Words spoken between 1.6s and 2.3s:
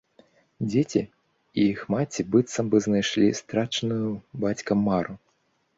іх маці